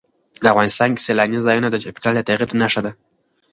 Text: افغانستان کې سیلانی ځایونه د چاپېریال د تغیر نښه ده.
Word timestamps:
افغانستان 0.53 0.89
کې 0.93 1.03
سیلانی 1.07 1.39
ځایونه 1.45 1.67
د 1.71 1.75
چاپېریال 1.83 2.15
د 2.17 2.21
تغیر 2.27 2.49
نښه 2.61 2.81
ده. 2.85 2.91